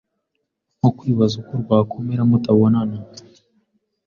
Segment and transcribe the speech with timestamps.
[0.77, 2.97] nko kwibaza uko rwakomera mutabonana